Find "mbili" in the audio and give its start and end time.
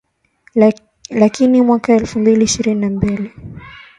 2.19-2.43, 2.89-3.31